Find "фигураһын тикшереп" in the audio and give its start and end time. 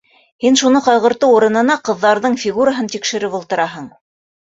2.45-3.37